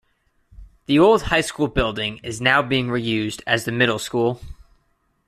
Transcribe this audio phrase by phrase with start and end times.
[0.87, 4.41] The old high school building is now being reused as the middle school.